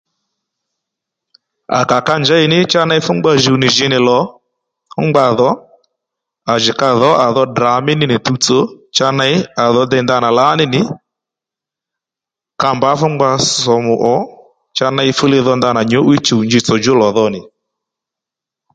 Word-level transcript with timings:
À 1.77 1.79
kà 1.89 1.97
ka 2.07 2.15
njěy 2.21 2.45
ní 2.51 2.59
cha 2.71 2.81
ney 2.89 3.01
fú 3.05 3.11
ngba 3.17 3.31
jùw 3.43 3.57
nì 3.61 3.67
jǐ 3.75 3.85
nì 3.93 3.99
lò 4.07 4.19
fú 4.91 4.99
ngba 5.09 5.23
dhò 5.37 5.49
à 6.51 6.53
jì 6.63 6.71
ka 6.79 6.89
dhǒ 6.99 7.11
à 7.25 7.27
dhò 7.35 7.43
Ddrà 7.49 7.73
mí 7.85 7.93
ní 7.99 8.05
nì 8.11 8.17
tuwtsò 8.25 8.57
cha 8.95 9.07
ney 9.19 9.33
à 9.63 9.65
dho 9.73 9.81
dey 9.91 10.03
ndanà 10.03 10.29
lǎní 10.37 10.65
nì 10.73 10.81
ka 12.61 12.69
mbǎ 12.75 12.89
fú 12.99 13.07
ngba 13.13 13.29
sòmù 13.61 13.93
ò 14.15 14.17
cha 14.77 14.87
ney 14.97 15.09
fúli 15.17 15.37
dho 15.45 15.53
ndanà 15.57 15.81
nyǔ'wiy 15.89 16.19
chùw 16.25 16.41
njitsò 16.47 16.75
djú 16.79 16.93
lò 17.01 17.07
dho 17.17 17.25
nì 17.33 17.41